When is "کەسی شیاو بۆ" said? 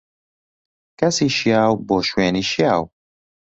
0.99-1.97